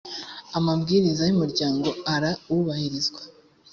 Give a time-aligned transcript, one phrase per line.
[0.57, 3.21] amabwiriza y’umuryango araubahirizwa.